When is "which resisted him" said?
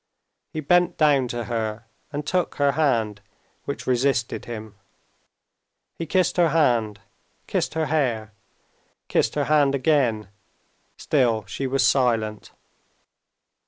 3.65-4.73